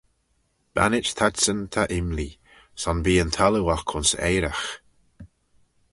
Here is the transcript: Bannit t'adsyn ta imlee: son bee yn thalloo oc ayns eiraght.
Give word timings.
Bannit 0.75 1.07
t'adsyn 1.17 1.61
ta 1.73 1.83
imlee: 1.97 2.39
son 2.81 2.97
bee 3.05 3.21
yn 3.23 3.33
thalloo 3.35 3.69
oc 3.75 3.89
ayns 3.95 4.11
eiraght. 4.27 4.69